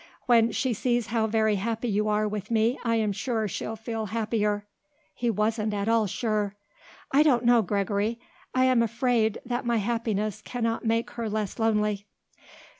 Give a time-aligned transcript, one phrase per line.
[0.25, 4.07] When she sees how very happy you are with me I am sure she'll feel
[4.07, 4.65] happier."
[5.13, 6.55] He wasn't at all sure.
[7.11, 8.19] "I don't know, Gregory.
[8.55, 12.07] I am afraid that my happiness cannot make her less lonely."